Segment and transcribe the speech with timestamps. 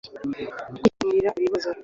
[0.71, 1.69] mu kwikemurira ibibazo